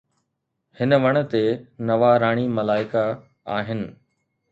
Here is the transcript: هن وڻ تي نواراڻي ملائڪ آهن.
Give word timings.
هن 0.77 0.91
وڻ 1.03 1.15
تي 1.33 1.41
نواراڻي 1.89 2.45
ملائڪ 2.57 2.97
آهن. 3.59 3.85